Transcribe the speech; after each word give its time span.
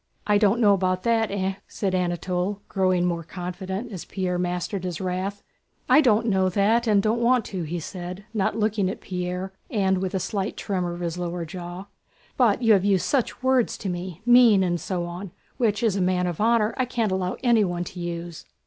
"I 0.25 0.39
don't 0.39 0.59
know 0.59 0.73
about 0.73 1.03
that, 1.03 1.29
eh?" 1.29 1.57
said 1.67 1.93
Anatole, 1.93 2.59
growing 2.67 3.05
more 3.05 3.21
confident 3.23 3.91
as 3.91 4.03
Pierre 4.03 4.39
mastered 4.39 4.83
his 4.83 4.99
wrath. 4.99 5.43
"I 5.87 6.01
don't 6.01 6.25
know 6.25 6.49
that 6.49 6.87
and 6.87 7.03
don't 7.03 7.21
want 7.21 7.45
to," 7.53 7.61
he 7.61 7.79
said, 7.79 8.25
not 8.33 8.57
looking 8.57 8.89
at 8.89 8.99
Pierre 8.99 9.53
and 9.69 9.99
with 9.99 10.15
a 10.15 10.19
slight 10.19 10.57
tremor 10.57 10.93
of 10.95 11.01
his 11.01 11.19
lower 11.19 11.45
jaw, 11.45 11.85
"but 12.35 12.63
you 12.63 12.73
have 12.73 12.83
used 12.83 13.05
such 13.05 13.43
words 13.43 13.77
to 13.77 13.89
me—'mean' 13.89 14.63
and 14.63 14.81
so 14.81 15.03
on—which 15.05 15.83
as 15.83 15.95
a 15.95 16.01
man 16.01 16.25
of 16.25 16.41
honor 16.41 16.73
I 16.77 16.85
can't 16.85 17.11
allow 17.11 17.37
anyone 17.43 17.83
to 17.83 17.99
use." 17.99 18.45